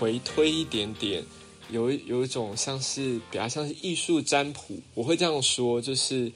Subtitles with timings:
[0.00, 1.22] 回推一点点，
[1.68, 6.32] 有有一种像是比较像是艺术占卜，我会这样说，就是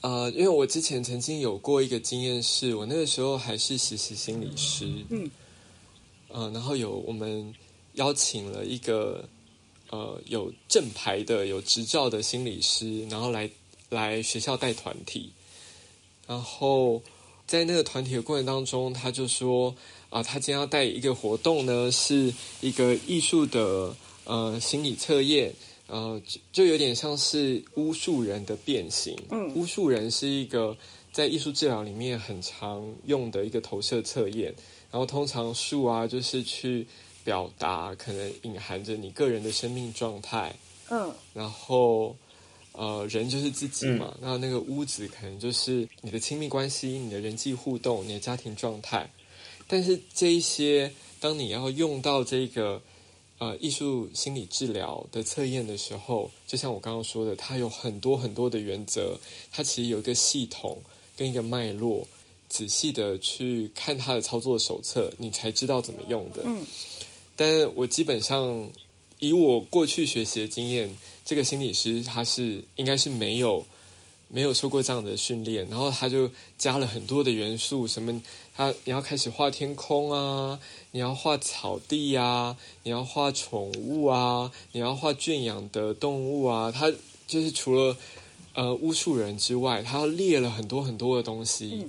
[0.00, 5.30] 呃，因为我之前曾经有过一个经验，是我那个时候还是实习心理师，嗯，
[6.28, 7.54] 呃，然后有我们
[7.96, 9.28] 邀请了一个
[9.90, 13.50] 呃有正牌的、有执照的心理师，然后来
[13.90, 15.30] 来学校带团体，
[16.26, 17.02] 然后
[17.46, 19.76] 在那个团体的过程当中，他就说。
[20.10, 25.54] 啊，他今天要带一个活动呢，是一个艺术的呃心理测验，
[25.86, 29.16] 呃，就就有点像是巫术人的变形。
[29.30, 30.76] 嗯，巫术人是一个
[31.12, 34.52] 在艺术治疗里面很常用的一个投射测验，
[34.90, 36.84] 然后通常术啊就是去
[37.22, 40.52] 表达可能隐含着你个人的生命状态。
[40.88, 42.16] 嗯，然后
[42.72, 49.08] 呃人就是自己嘛，那那个屋子可能就是你的亲密关系、你的人际互动、你的家庭状态。
[49.72, 52.82] 但是这一些，当你要用到这个
[53.38, 59.16] 呃艺术心理治疗的测验的时候，就像我刚刚说的，它有很多很多的原则，
[59.52, 60.76] 它其实有一个系统
[61.16, 62.04] 跟一个脉络，
[62.48, 66.42] 仔细的去看它的操作手册，你才知道怎么用的。
[66.44, 66.66] 嗯，
[67.36, 68.68] 但我基本上
[69.20, 70.90] 以我过去学习的经验，
[71.24, 73.64] 这个心理师他是应该是没有。
[74.32, 78.22] 没有受过这样的训练，然后他就加了很多的元素，什么
[78.56, 80.58] 他你要开始画天空啊，
[80.92, 86.92] 你要画草地啊，你要画宠物啊，你要画圈养的动物啊，他
[87.26, 87.96] 就是除了
[88.54, 91.88] 呃巫术人之外，他列了很多很多的东西，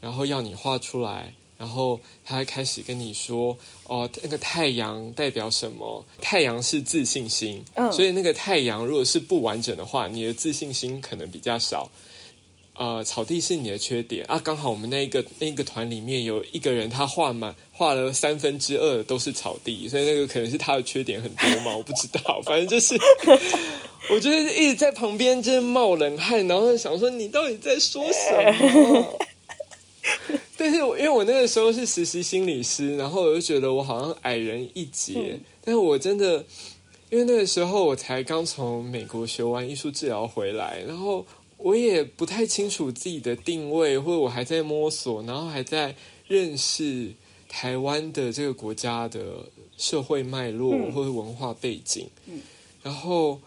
[0.00, 1.34] 然后要你画出来。
[1.56, 6.04] 然后他还开始跟你说：“哦，那个太阳代表什么？
[6.20, 11.90] 太阳是自信心，所以那个太阳如果是不完整的话，你的自信心可能比较少。
[12.76, 22.98] 呃，草地是你的缺点啊，刚好我们那一个那个团里面有一个人，他画满画了三分之二都是草地，所以那个可能是他的缺点很多嘛， 我不知道，反正就是
[24.10, 29.18] 我觉得一直在旁边就是冒冷汗，然后想说你到底在说什么？”
[30.64, 35.38] 但是，我因为我那个时候是实习心理师，然后我就觉得我好像矮人一截。
[35.60, 36.42] 但是我真的，
[37.10, 41.26] 因为那个时候我才刚从美国学完艺术治疗回来，然后
[41.58, 45.94] 我也不太清楚自己的定位，或者我还在摸索，然后还在
[46.26, 47.12] 认识
[47.46, 49.20] 台湾的这个国家的
[49.76, 52.08] 社会脉络或者文化背景。
[52.24, 52.40] 嗯，
[52.82, 53.38] 然后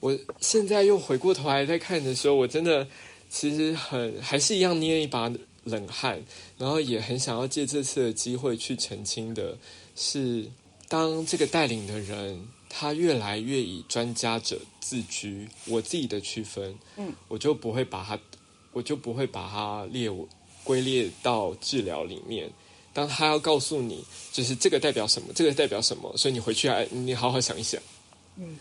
[0.00, 2.84] 我现在又回过头来再看的时候，我真的
[3.30, 5.32] 其实很还是一样捏一把。
[5.64, 6.22] 冷汗，
[6.58, 9.56] 然后也很想要借这次的机会去澄清的
[9.96, 10.46] 是，
[10.88, 18.18] 当这个带领的人他越来越以专家者自居，我自己的区分，嗯，我就不会把他，
[18.72, 20.10] 我就不会把他列
[20.62, 22.50] 归列到治疗里面。
[22.92, 27.80] 当他要告诉你，就是这个代表什么，这个代表什么，所以你回去还你好好想一想，
[28.36, 28.58] 嗯，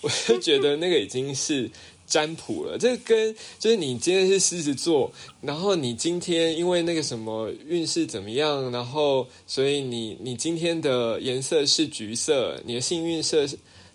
[0.00, 1.70] 我就觉得那个已经是。
[2.06, 13.44] 占卜了，这跟就是你今天是狮子座，然后你今天因为那个什么运势怎么样，然后所以你你今天的颜色是橘色，你的幸运色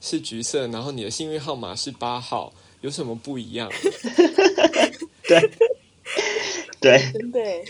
[0.02, 3.72] 是橘色，然后你的幸运号码是八号，有什么不一样？
[5.24, 5.50] 对
[6.82, 7.66] 对对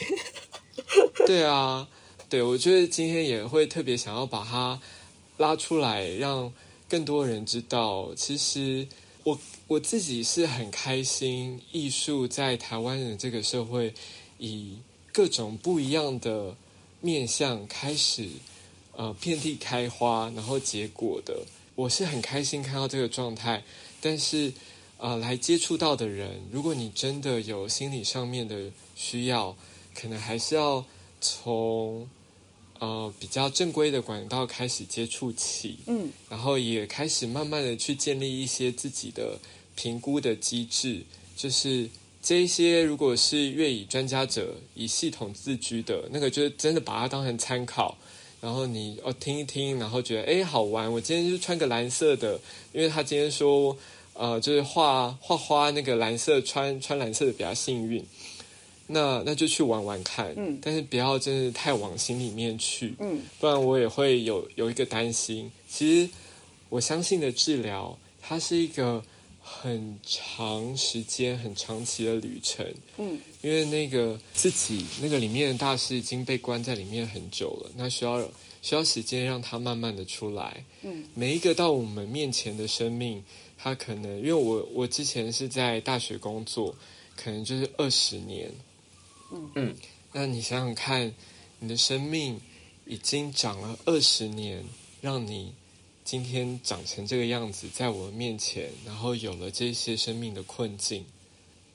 [1.27, 1.87] 对啊，
[2.27, 4.79] 对我觉得今天也会特别想要把它
[5.37, 6.51] 拉出来，让
[6.89, 8.87] 更多人知道，其实
[9.23, 9.37] 我。
[9.71, 13.93] 我自己是很开心，艺术在台湾的这个社会，
[14.37, 14.75] 以
[15.13, 16.57] 各种不一样的
[16.99, 18.27] 面向开始，
[18.97, 21.45] 呃，遍地开花，然后结果的。
[21.75, 23.63] 我是很开心看到这个状态，
[24.01, 24.51] 但是，
[24.97, 29.55] 呃，来接触到的人，如果你真的有心理上面的需要，
[29.95, 30.83] 可能还是要
[31.21, 32.09] 从。
[32.79, 39.37] 呃，比较正规的管道开始接触起，嗯，然后也开始慢慢的去建立一些自己的
[39.75, 41.01] 评估的机制，
[41.35, 41.89] 就是
[42.21, 47.97] 这些如果是越以专家者以系统自居的那个，就是真的把它当成参考，
[48.39, 52.39] 然后你哦听一听，然后觉得哎好玩，我今天就穿个蓝色的，
[52.73, 53.77] 因为他今天说
[54.13, 58.03] 呃就是画画花那个蓝色穿穿蓝色的比较幸运。
[58.93, 65.49] 那那就去玩玩看，嗯，但是不要真的太往心里面去，嗯，不然我也会有有一个担心。
[65.69, 66.09] 其实
[66.67, 69.01] 我相信的治疗，它是一个
[69.59, 72.65] 很长时间、很长期的旅程，
[72.97, 78.21] 嗯，因为那个自己那个里面的大师已经被关在里面很久了，那需要
[78.61, 83.23] 需要时间让他慢慢的出来，嗯，每一个到我们面前的生命，
[83.57, 86.75] 他可能因为我我之前是在大学工作，
[87.15, 88.51] 可能就是二十年。
[89.55, 89.75] 嗯，
[90.13, 91.13] 那你想想看，
[91.59, 92.39] 你的生命
[92.85, 94.63] 已经长了二十年，
[95.01, 95.53] 让你
[96.03, 101.05] 今天长成这个样子，在我面前，然后有了这些生命的困境，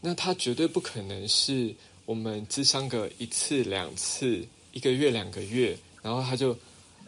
[0.00, 1.74] 那他绝对不可能是
[2.04, 6.56] 我们智商个一次两次，一个月两个月，然后他就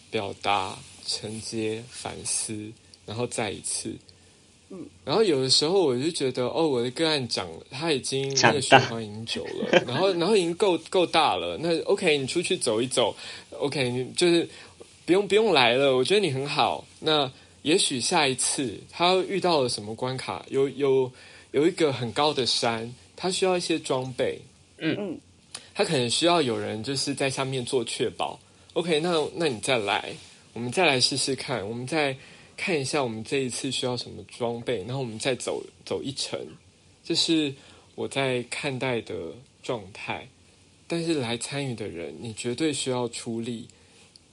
[0.09, 2.71] 表达、承接、反思，
[3.05, 3.93] 然后再一次。
[4.71, 11.59] 嗯，然后有的时候我就觉得，哦，我的个案长，他已经那个循环已经久了， 然后然后已经够够大了。
[11.61, 13.17] 那 OK，你出去走一走
[13.51, 14.49] ，OK，你就是。
[15.07, 16.85] 不用不用来了，我觉得你很好。
[16.99, 17.31] 那
[17.63, 21.09] 也许下一次他遇到了什么关卡，有有
[21.53, 24.41] 有一个很高的山，他需要一些装备。
[24.79, 25.21] 嗯嗯，
[25.77, 28.41] 他可能需要有人就是在下面做确保。
[28.73, 30.17] OK，那那你再来，
[30.55, 32.17] 我们再来试试看，我们再
[32.57, 36.41] 看一下我们这一次需要什么装备，然后我们再走走一程。
[37.05, 37.55] 这是
[37.95, 39.15] 我在看待的
[39.63, 40.27] 状态。
[40.89, 43.69] 但是来参与的人，你绝对需要出力。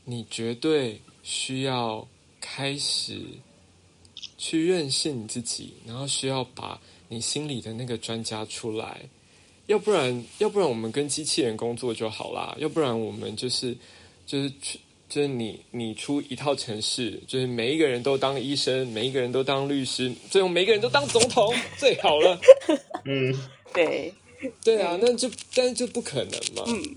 [0.06, 2.06] 你绝对需要
[2.42, 3.22] 开始
[4.38, 9.01] 去认识你自己，然后需要把你心里的那个专家出来，
[9.74, 13.75] 要不然，要不然我们跟机器人工作就好啦，要不然我们就是
[14.24, 14.48] 就是
[15.10, 22.40] 就是你你出一套程式，就是每一个人都当医生，每一个人都当律师，最后每一个人都当总统最好了。
[23.06, 23.34] 嗯，
[23.74, 24.14] 对，
[24.64, 26.64] 对啊，那就但是就不可能嘛。
[26.68, 26.96] 嗯。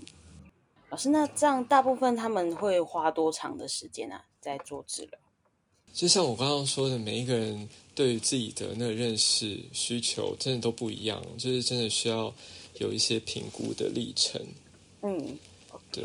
[0.91, 5.19] 老师，那这样大部分他们会花多长的时间啊，在做治疗？
[5.93, 12.33] 就像我刚刚说的，每一个人对于自己的那个认识需求，真的都不一样，就是真的需要
[12.79, 14.41] 有一些评估的历程。
[15.03, 15.39] 嗯，
[15.93, 16.05] 对，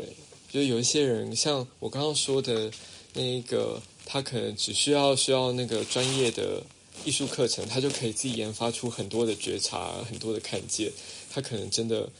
[0.50, 2.70] 就有一些人，像我刚刚说的
[3.14, 6.62] 那一个，他可能只需要需要那个专业的
[7.04, 10.92] 艺术课程，他就可以自己研发出很多的觉察，很多的看见。
[11.30, 12.10] 他可能真的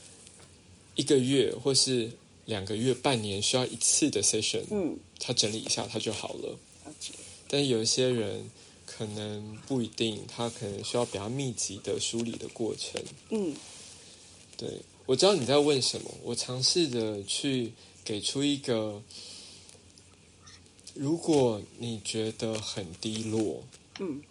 [0.94, 2.10] 一个月或是。
[2.44, 6.58] 两个月、半年需要一次的 session，嗯，他整理一下他就好了。
[7.46, 8.50] 但有一些人
[8.84, 13.00] 可能不一定，他可能需要比较密集的梳理的过程。
[13.31, 13.55] 嗯，
[14.62, 17.72] 对，我知道你在问什么，我尝试着去
[18.04, 19.02] 给出一个，
[20.94, 23.64] 如果你觉得很低落，
[23.98, 24.22] 嗯，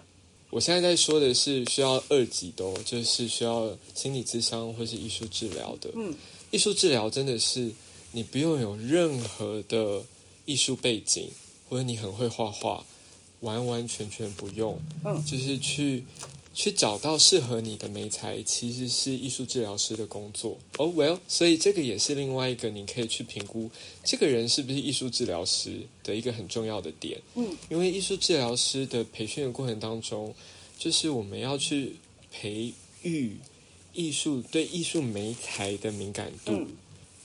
[0.50, 5.91] 我现在在说的是需要二级的，就是需要心理咨商或是艺术治疗的。
[5.95, 6.15] 嗯，
[6.51, 7.71] 艺术治疗真的是。
[8.13, 10.03] 你不用有任何的
[10.43, 11.29] 艺术背景，
[11.69, 12.85] 或者你很会画画，
[13.39, 14.77] 完完全全不用。
[15.05, 16.03] 嗯，就是去
[16.53, 20.58] 去找到适合你的美材，其实是艺术治疗师的工作。
[20.77, 23.70] 哦，Well，所以这个也是另外一个你可以去评估
[24.03, 27.22] 这个人是不是艺术治疗师的一个很重要的点。
[27.36, 30.34] 嗯，因为艺术治疗师的培训的过程当中，
[30.77, 31.96] 就是我们要去
[32.31, 33.38] 培育
[33.93, 36.67] 艺术对艺术美材的敏感度。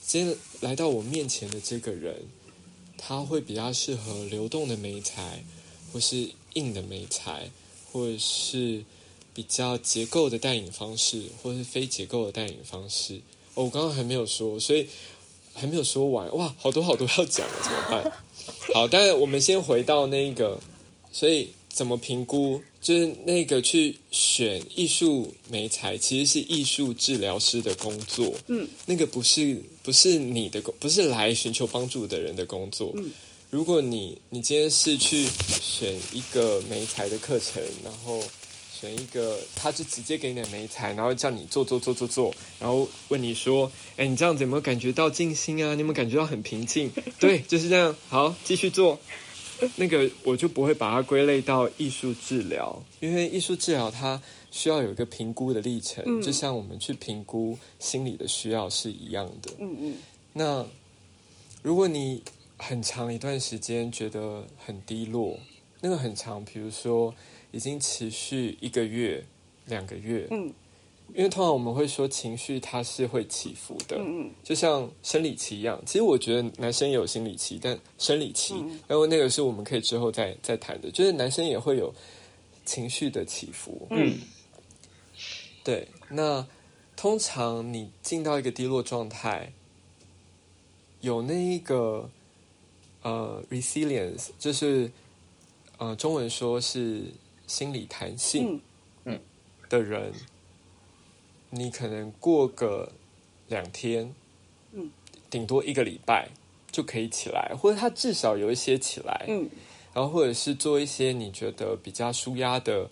[0.05, 2.15] 今天来到我面前的这个人，
[2.97, 5.43] 他会比较适合流动的媒材，
[5.91, 7.51] 或是硬的媒材，
[7.91, 8.85] 或者是
[9.37, 13.21] 比较结构的带领方式，或是非结构的带领方式。
[13.53, 14.87] 哦，我刚刚还没有说，所以
[15.53, 16.35] 还没有说完。
[16.35, 18.11] 哇，好多好多要讲了，怎么办？
[18.73, 20.59] 好，但是我们先回到那个，
[21.11, 22.59] 所以怎么评估？
[22.81, 28.33] 就是那个去选艺术美材，其实是艺术治疗师的工作。
[28.47, 32.91] 嗯，那个不是不是你的工，不是来寻求帮助的人的工作。
[32.95, 33.11] 嗯，
[33.51, 35.27] 如果你你今天是去
[35.61, 38.19] 选一个美材的课程，然后
[38.79, 45.73] 选一个，他就直接给你的美材，然后叫你做做做做做，然后问你说：“哎，你这样子有没有感觉到静心啊？
[45.73, 47.95] 你有没有感觉到很平静？” 对，就是这样。
[48.09, 48.99] 好，继续做。
[49.77, 59.51] 那个我就不会把它归类到艺术治疗，因为艺术治疗它需要有一个评估的历程，嗯就像我们去评估心理的需要是一样的。
[59.57, 59.95] 嗯嗯
[60.33, 60.63] 那
[61.63, 62.21] 如果你
[62.55, 65.39] 很长一段时间觉得很低落，
[65.81, 67.13] 那个很长，比如说
[67.51, 69.23] 已经持续一个月、
[69.65, 70.53] 两个月，嗯
[71.15, 75.81] 因为通常我们会说情绪它是会起伏的，嗯嗯就像生理期一样。
[75.85, 81.93] 其实我觉得男生也有心理期，但生理期，嗯然后那个是我们可以之后再再谈的，就是男生也会有
[82.65, 83.87] 情绪的起伏。
[83.89, 84.19] 嗯
[85.63, 86.45] 对，那
[86.97, 89.53] 通常你进到一个低落状态，
[90.99, 92.09] 有那一个
[93.01, 94.91] 呃 resilience，就是
[95.77, 97.03] 呃中文说是
[97.45, 98.61] 心理弹性
[99.05, 99.19] 嗯。
[99.69, 100.13] 的人，
[101.49, 102.91] 你可能过个
[103.47, 104.13] 两天，
[104.71, 104.89] 嗯，
[105.29, 106.29] 顶多一个礼拜
[106.71, 109.49] 就可以起来，或者他至少有一些起来，嗯
[109.93, 112.89] 然后或者是做一些你觉得比较舒压的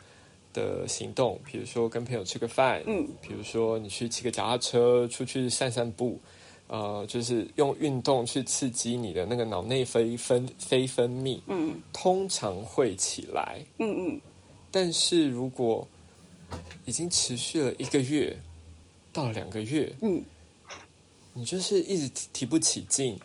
[0.52, 6.20] 的行动，比如说跟朋友吃个饭，嗯比如说你去骑个脚踏车，出去散散步，
[6.68, 13.60] 呃，就是用运动去刺激你的那个脑内啡分非分泌，嗯通常会起来。
[13.78, 14.22] 嗯嗯
[14.72, 15.88] 但是如果
[16.86, 18.36] 已经持续了一个月
[19.14, 20.24] 到两个月，嗯
[21.34, 23.20] 你就是一直提提不起劲，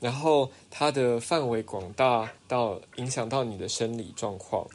[0.00, 4.66] 然后它的范围广大到影响到你的生理状况，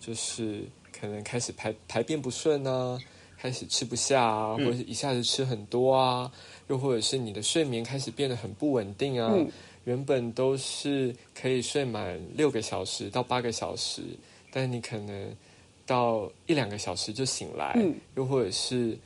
[0.00, 2.98] 就是可能开始排排便不顺啊，
[3.40, 6.30] 开始吃不下啊，或者是一下子吃很多啊，
[6.68, 9.30] 又或者是你的睡眠开始变得很不稳定啊。
[9.32, 9.48] 嗯。
[9.84, 14.02] 原本都是可以睡满六个小时到八个小时，
[14.50, 15.34] 但你可能
[15.86, 17.94] 到一两个小时就醒来，嗯。
[18.16, 18.98] 又或者是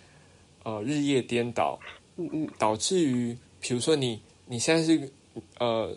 [0.65, 1.79] 呃日夜颠倒，
[2.17, 2.49] 嗯嗯。
[2.59, 5.09] 导致于，比如说你你现在是
[5.61, 5.95] 呃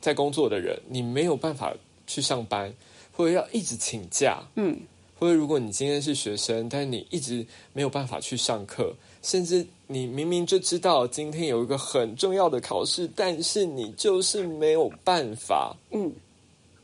[0.00, 1.74] 在工作的人，你没有办法
[2.06, 2.72] 去上班，
[3.10, 4.78] 或者要一直请假，嗯
[5.20, 16.10] 或者如果你今天是学生，但是你一直没有办法去上课，甚至你明明就知道今天有一个很重要的考试，但是你就是没有办法嗯，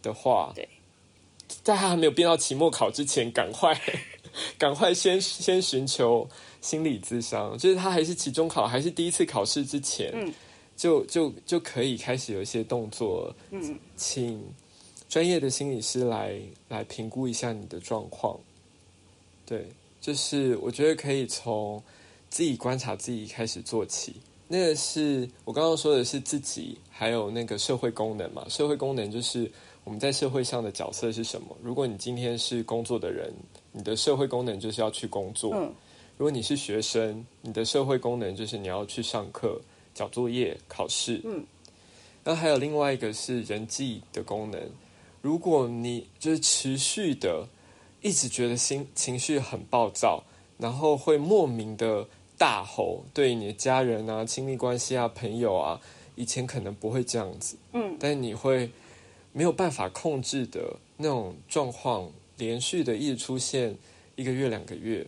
[0.02, 0.68] 的话，对，
[1.62, 3.74] 在他还没有变到期末考之前，赶快
[4.58, 6.28] 赶快先先寻求
[6.60, 10.32] 心理咨商，就是他还是期中考还是第一次考试之前，嗯。
[10.76, 13.78] 就就就可以开始有一些动作，嗯。
[13.96, 14.38] 请
[15.08, 18.38] 专业的心理师来来评估一下你的状况。
[19.44, 19.66] 对，
[20.00, 21.82] 就是我觉得可以从
[22.28, 24.14] 自己观察自己开始做起。
[24.48, 28.44] 那个是我刚刚说的是自己，还有那个社会功能嘛。
[28.48, 29.50] 社会功能就是
[29.84, 31.56] 我们在社会上的角色是什么。
[31.62, 33.32] 如果你今天是工作的人，
[33.72, 35.72] 你的社会功能就是要去工作；嗯
[36.18, 39.60] 如果你是学生，你的社会功能就是你要去上课、
[39.94, 41.20] 交作业、考试。
[41.24, 41.44] 嗯，
[42.24, 44.58] 然后还有另外一个是人际的功能。
[45.26, 47.48] 如果你就是持续的
[48.00, 50.22] 一直觉得心情绪很暴躁，
[50.56, 52.06] 然后会莫名的
[52.38, 55.80] 大吼，对你的家人啊、亲密关系啊、朋友啊，
[56.14, 58.70] 以前可能不会这样子，嗯但你会
[59.32, 63.76] 没有办法控制的那种状况，连续的一直出现
[64.14, 65.04] 一个月、两个月，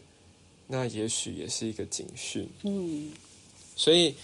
[0.66, 2.48] 那也许也是一个警讯。
[2.64, 3.12] 嗯
[3.76, 4.16] 所以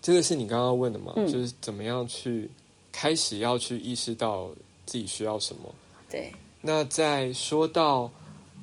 [0.00, 1.12] 这个是你刚刚问的嘛？
[1.16, 2.48] 嗯就是怎么样去
[2.92, 4.48] 开始要去意识到
[4.90, 5.72] 自己需要什么。
[6.10, 8.10] 对，那在说到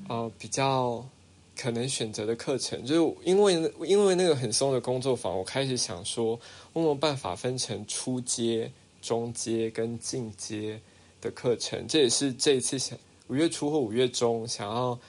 [0.10, 1.02] 呃比较
[1.58, 3.54] 可能选择的课程，就是因为
[3.86, 6.38] 因为那个很松的工作坊，我开始想说，
[6.74, 8.70] 我有办法分成初阶、
[9.02, 10.78] 中阶跟进阶
[11.22, 11.88] 的课程？
[11.88, 15.00] 这也是这一次想五月初或五月中想要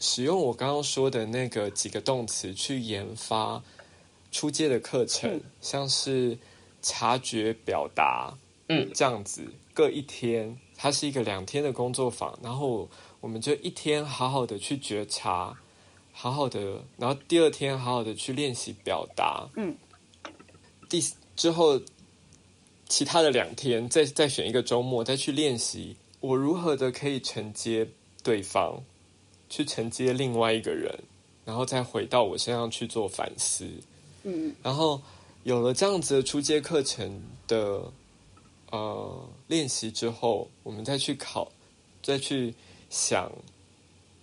[0.00, 3.62] 使用我刚刚说的那个几个动词去研发
[4.32, 6.36] 初阶的课程，嗯像是
[6.82, 8.36] 察觉、表达，
[8.68, 12.88] 嗯，这样子各一天，它是一个两天的工作坊，然后
[13.20, 15.54] 我们就一天好好的去觉察，
[16.12, 19.76] 好好的，然后第二天好好的去练习表达，嗯，
[20.88, 21.02] 第
[21.36, 21.80] 之后
[22.88, 27.86] 其他的两天再再选一个周末再去练习，我如何的可以承接
[28.22, 28.80] 对方，
[29.48, 30.90] 去承接另外一个人，
[31.44, 33.68] 然后再回到我身上去做反思，
[34.22, 34.54] 嗯。
[34.62, 35.00] 然后
[35.42, 37.82] 有了这样子的初阶课程的
[38.74, 41.48] 呃练习之后，我们再去考，
[42.02, 42.52] 再去
[42.90, 43.30] 想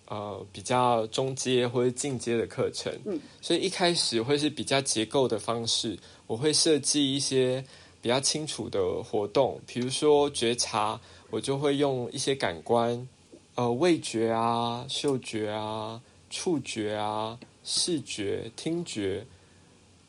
[0.07, 2.91] 呃比较中阶或者进阶的课程。
[3.05, 7.63] 嗯，所以一开始会是比较结构的方式，我会设计一些
[8.01, 13.07] 比较清楚的活动，比如说觉察，我就会用一些感官，
[13.55, 19.25] 呃，味觉啊、嗅觉啊、触觉啊、视觉、听觉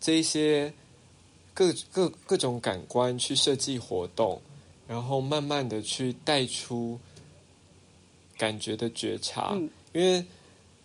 [0.01, 0.73] 这一些
[1.55, 4.41] 各各各种感官去设计活动，
[4.89, 6.99] 然后慢慢的去带出
[8.37, 9.69] 感觉的觉察，嗯。
[9.93, 10.25] 因为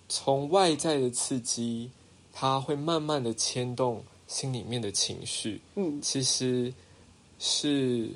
[0.10, 1.90] 从外在的刺激，
[2.34, 6.02] 它会慢慢的牵动心里面的情绪，嗯。
[6.02, 6.74] 其实
[7.40, 8.10] 是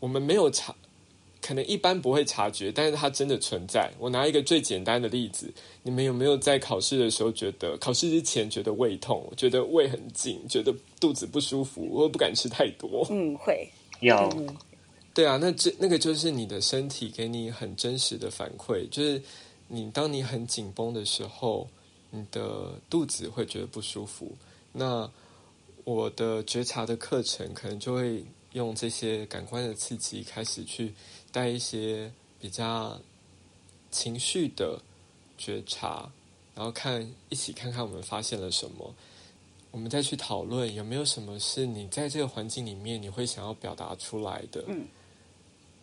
[0.00, 0.74] 我们没有察，
[1.48, 3.90] 可能一般不会察觉，但是它真的存在。
[3.98, 5.50] 我拿一个最简单的例子，
[5.82, 13.06] 你们有没有在考试的时候觉得考试之前觉得胃痛，觉得胃很紧，觉得肚子不舒服，或不敢吃太多？
[13.08, 13.66] 嗯，会，
[14.00, 14.46] 有嗯
[15.14, 19.18] 对啊，那这那个就是你的身体给你很真实的反馈，就是
[19.68, 21.66] 你当你很紧绷的时候，
[22.10, 24.30] 你的肚子会觉得不舒服。
[24.70, 25.10] 那
[25.84, 30.94] 我的觉察的课程可能就会用这些感官的刺激开始去
[31.30, 33.00] 带一些比较
[33.90, 34.80] 情绪的
[35.36, 36.10] 觉察，
[36.54, 38.94] 然后看一起看看我们发现了什么。
[39.70, 44.64] 我们再去讨论有没有什么是你在这个环境里面你会想要表达出来的。
[44.66, 44.86] 嗯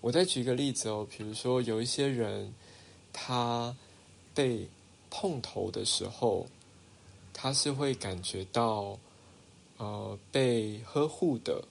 [0.02, 2.54] 我再举一个例子哦，比如说有一些人，
[3.12, 3.76] 他
[4.36, 4.68] 被
[5.10, 6.46] 碰头的时候，
[7.34, 9.00] 他是会感觉到
[9.78, 11.64] 呃被呵护的，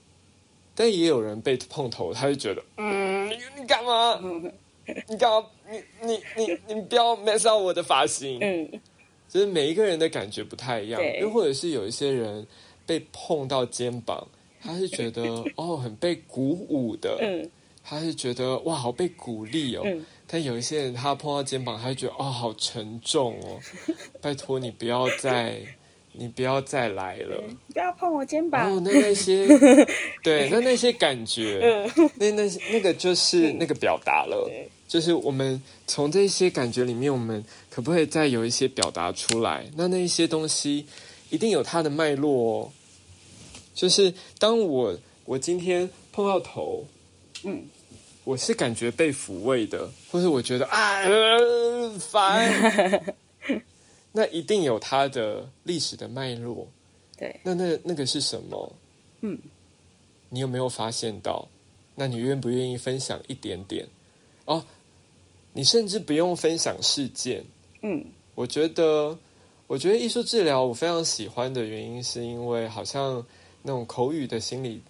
[0.75, 4.19] 但也有人被碰头，他就觉得嗯，你你干嘛？
[5.07, 5.47] 你干嘛？
[5.69, 8.37] 你你你你不要 mess up 我的发型。
[8.41, 8.69] 嗯
[9.27, 12.45] 就是每一个人的感觉不太一样，又或者是有一些人
[12.85, 14.25] 被碰到肩膀，
[14.61, 15.23] 他是觉得
[15.57, 17.49] 哦很被鼓舞的，嗯
[17.83, 19.81] 他是觉得哇好被鼓励哦。
[19.85, 23.59] 嗯但有一些人他碰到肩膀，他就觉得哦好沉重哦，
[24.21, 25.59] 拜托你不要再
[26.17, 27.41] 你不要再来了。
[27.73, 28.81] 不要碰我肩膀哦。
[28.83, 29.47] 那那些
[30.23, 34.49] 对那那些感觉，嗯那那那个就是那个表达了。
[34.87, 39.65] 就是我们从这些感觉里面，我们可不可以再有一些表达出来？
[39.75, 40.85] 那那一些东西
[41.29, 42.71] 一定有它的脉络哦。
[43.73, 46.85] 就是当我我今天碰到头，
[47.43, 47.63] 嗯
[48.23, 53.13] 我是感觉被抚慰的，或是我觉得啊、呃烦，
[54.17, 56.65] 那一定有它的历史的脉络。
[57.17, 58.71] 对，那那那个是什么？
[59.19, 59.37] 嗯，
[60.29, 61.45] 你有没有发现到？
[61.95, 63.85] 那你愿不愿意分享一点点？
[64.45, 64.63] 哦，
[65.51, 67.43] 你甚至不用分享事件。
[67.81, 69.17] 嗯我觉得，
[69.67, 73.25] 我觉得艺术治疗我非常喜欢的原因，是因为好像
[73.63, 74.81] 那种口语的心理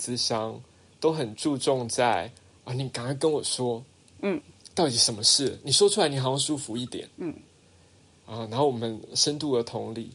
[0.00, 0.58] 咨商
[0.98, 2.30] 都很注重在
[2.64, 3.84] 啊，你赶快跟我说，
[4.22, 4.40] 嗯，
[4.74, 5.58] 到底什么事？
[5.62, 7.34] 你说出来，你好像舒服一点，嗯，
[8.26, 10.10] 啊，然后我们深度的同理，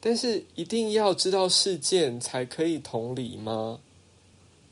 [0.00, 3.80] 但是一定要知道事件才可以同理吗？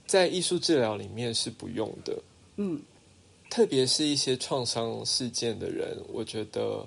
[0.06, 2.18] 在艺术治疗里面是不用的，
[2.56, 2.80] 嗯
[3.48, 6.86] 特别是一些创伤事件的人，我觉得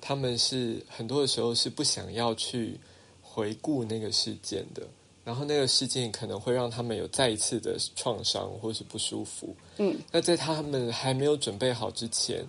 [0.00, 2.78] 他们是很多的时候是不想要去
[3.22, 4.82] 回顾那个事件的，
[5.24, 9.54] 然后那个事件可能会让他们有再一次的创伤或是不舒服。
[9.78, 12.44] 嗯那在他们还没有准备好之前，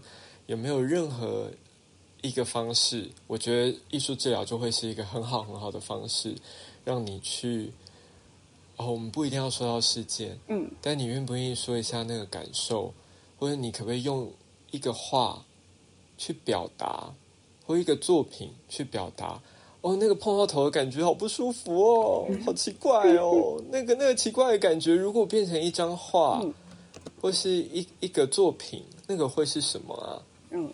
[0.47, 1.49] 有没有任何
[2.25, 3.09] 一个方式？
[3.27, 6.35] 我觉得艺术治疗就会是一个很好很好的方式，
[6.83, 7.71] 让你去。
[8.77, 12.93] 哦，我们不一定要说到事件，嗯但你愿不愿意说一下那个感受，
[13.39, 14.29] 或者你可不可以用
[14.71, 15.45] 一个话
[16.17, 17.13] 去表达，
[17.65, 19.41] 或一个作品去表达？
[19.79, 23.57] 哦，那个碰到头的感觉好不舒服哦，好奇怪哦。
[23.71, 26.53] 那个那个奇怪的感觉，如果变成一张画，嗯
[27.21, 30.21] 或是一一个作品，那个会是什么啊？
[30.51, 30.69] 嗯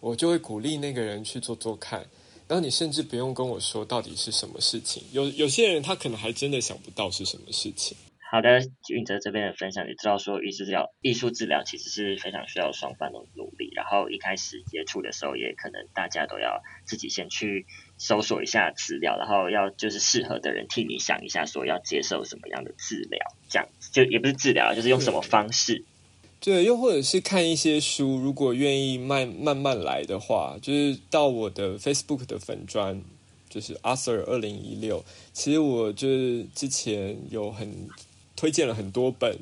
[0.00, 2.04] 我就会鼓励那个人去做做看。
[2.48, 7.96] 然后你甚至不用跟我说到底是什么事情，有有些人他可能还真的想不到是什么事情。
[8.28, 13.70] 好的，运哲这边的分享也知道说，艺术治疗艺术治疗其实是非常需要双方的努力。
[13.74, 17.66] 然后一开始接触的时候，也可能大家都要自己先去
[17.98, 25.84] 搜索一下资料，然后要就是适合的人替你想一下，说要接受什么样的治疗，这样就也不是治疗，就是用什么方式。
[26.40, 33.02] 对，又或者是看一些书，如果愿意慢慢慢来的话，就是到我的 Facebook 的粉砖，
[33.50, 35.04] 就是 Arthur 二零一六。
[35.34, 37.70] 其实我就是之前有很
[38.36, 39.38] 推荐了很多本，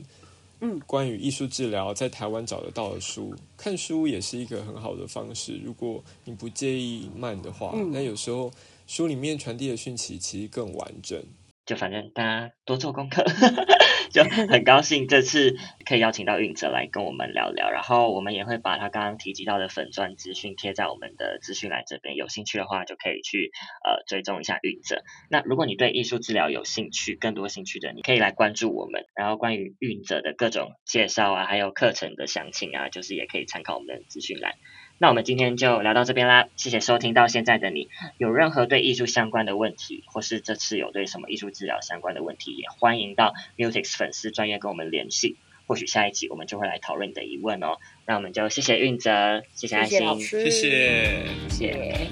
[0.60, 5.56] 嗯，关于艺术治疗在台湾找得到的书，看书也是一个很好的方式。
[5.64, 8.50] 如果你不介意慢的话，嗯那有时候
[8.88, 11.22] 书里面传递的讯息其实更完整。
[11.64, 13.22] 就反正大家多做功课，
[14.10, 23.50] 就很高兴这次可以邀请到运哲来跟我们聊聊，然后我们也会把他刚刚提及到的粉钻资讯贴在我们的资讯栏这边，有兴趣的话就可以去
[23.84, 25.02] 呃追踪一下运哲。
[25.30, 34.54] 那如果你对艺术治疗有兴趣，更多兴趣的，你可以来关注我们，然后关于运哲的各种介绍啊，还有课程的详情啊，就是也可以参考我们的资讯栏。
[35.00, 37.88] 那我们今天就聊到这边啦，谢谢收听到现在的你。
[38.18, 45.36] 有任何对艺术相关的问题，或是这次有对什么艺术治疗相关的问题，也欢迎到 Music 粉丝专业跟我们联系。
[45.68, 47.76] 或许下一集我们就会来讨论你的疑问哦。
[48.06, 52.06] 那我们就谢谢运泽，谢谢爱心，谢谢，谢谢。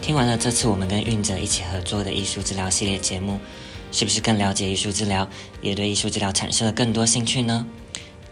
[0.00, 3.38] 听完了这次我们跟运泽一起合作的艺术治疗系列节目，
[3.92, 5.28] 是不是更了解艺术治疗，
[5.60, 7.66] 也对艺术治疗产生了更多兴趣呢？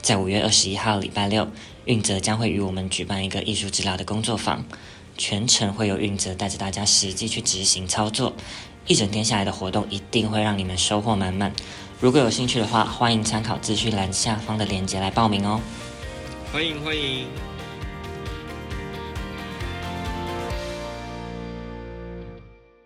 [0.01, 1.47] 在五月二十一号礼拜六，
[1.87, 4.65] 运泽将会与我们举办一个艺术治疗的工作坊，
[5.19, 8.33] 全程会有运泽带着大家实际去执行操作，
[8.87, 11.53] 一整天下来的活动一定会让你们收获满满。
[12.01, 15.61] 如果有兴趣的话，欢迎参考资讯栏下方的链接来报名哦。
[16.53, 17.54] 欢迎欢迎。